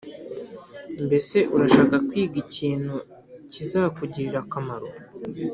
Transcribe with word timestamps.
Mbese 1.05 1.37
urashaka 1.55 1.95
kwiga 2.07 2.37
ikintu 2.45 2.95
kizakugirira 3.51 4.37
akamaro 4.43 4.87